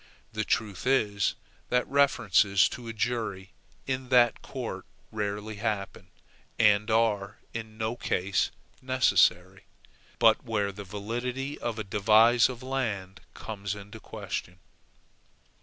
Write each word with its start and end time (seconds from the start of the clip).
The 0.33 0.43
truth 0.43 0.87
is, 0.87 1.35
that 1.69 1.87
references 1.87 2.67
to 2.69 2.87
a 2.87 2.91
jury 2.91 3.51
in 3.85 4.09
that 4.09 4.41
court 4.41 4.87
rarely 5.11 5.57
happen, 5.57 6.07
and 6.57 6.89
are 6.89 7.37
in 7.53 7.77
no 7.77 7.97
case 7.97 8.49
necessary 8.81 9.65
but 10.17 10.43
where 10.43 10.71
the 10.71 10.83
validity 10.85 11.59
of 11.59 11.77
a 11.77 11.83
devise 11.83 12.49
of 12.49 12.63
land 12.63 13.21
comes 13.35 13.75
into 13.75 13.99
question. 13.99 14.57